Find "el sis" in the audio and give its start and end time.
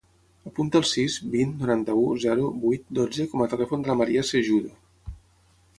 0.83-1.17